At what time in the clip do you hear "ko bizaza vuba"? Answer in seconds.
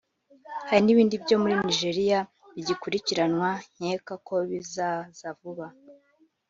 4.27-5.67